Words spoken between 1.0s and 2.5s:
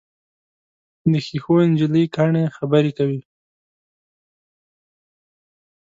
د ښیښو نجلۍ کاڼي